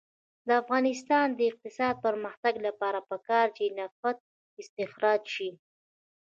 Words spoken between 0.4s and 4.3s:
د افغانستان د اقتصادي پرمختګ لپاره پکار ده چې نفت